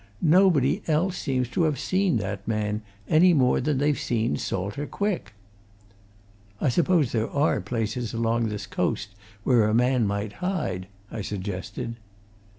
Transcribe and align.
Nobody 0.23 0.81
else 0.87 1.15
seems 1.15 1.47
to 1.49 1.61
have 1.65 1.77
seen 1.77 2.17
that 2.17 2.47
man, 2.47 2.81
any 3.07 3.35
more 3.35 3.61
than 3.61 3.77
they've 3.77 3.99
seen 3.99 4.35
Salter 4.35 4.87
Quick!" 4.87 5.35
"I 6.59 6.69
suppose 6.69 7.11
there 7.11 7.29
are 7.29 7.61
places 7.61 8.11
along 8.11 8.47
this 8.49 8.65
coast 8.65 9.09
where 9.43 9.67
a 9.69 9.75
man 9.75 10.07
might 10.07 10.33
hide?" 10.41 10.87
I 11.11 11.21
suggested. 11.21 11.97